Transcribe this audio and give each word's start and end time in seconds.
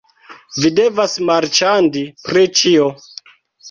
Vi 0.63 0.71
devas 0.79 1.15
marĉandi 1.31 2.05
pri 2.27 2.51
ĉio 2.63 2.93